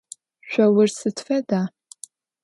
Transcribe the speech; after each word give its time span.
Şsour 0.49 0.87
sıd 0.97 1.17
feda? 1.27 1.61